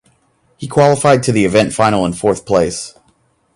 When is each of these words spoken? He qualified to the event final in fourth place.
He 0.57 0.67
qualified 0.67 1.21
to 1.21 1.31
the 1.31 1.45
event 1.45 1.73
final 1.75 2.07
in 2.07 2.13
fourth 2.13 2.43
place. 2.43 2.95